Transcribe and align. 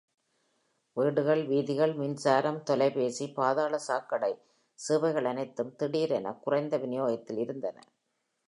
வீடுகள், 0.97 1.41
வீதிகள், 1.45 1.93
மின்சாரம், 1.93 2.63
தொலைபேசி, 2.63 3.27
பாதாள 3.33 3.77
சாக்கடை 3.77 4.31
சேவைகள் 4.79 5.25
அனைத்தும் 5.25 5.75
திடீரென 5.75 6.33
குறைந்த 6.39 6.77
விநியோகத்தில் 6.77 7.37
இருந்தன. 7.37 7.77